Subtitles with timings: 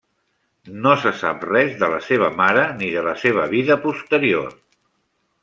[0.85, 4.51] No se sap res de la seva mare ni de la seva vida posterior.